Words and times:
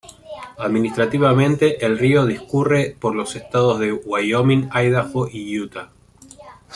Administrativamente, 0.57 1.85
el 1.85 1.99
río 1.99 2.25
discurre 2.25 2.97
por 2.99 3.13
los 3.15 3.35
estados 3.35 3.79
de 3.79 3.91
Wyoming, 3.93 4.67
Idaho 4.73 5.27
y 5.31 5.59
Utah. 5.59 5.91